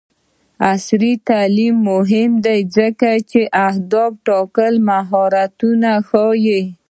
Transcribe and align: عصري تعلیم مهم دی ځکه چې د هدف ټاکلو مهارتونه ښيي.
عصري 0.71 1.13
تعلیم 1.29 1.75
مهم 1.91 2.31
دی 2.45 2.59
ځکه 2.77 3.09
چې 3.29 3.39
د 3.47 3.49
هدف 3.75 4.11
ټاکلو 4.27 4.83
مهارتونه 4.89 5.91
ښيي. 6.07 6.61